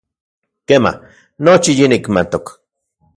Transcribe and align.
Kema, 0.69 0.91
nochi 1.47 1.71
yinikmatok. 1.81 2.45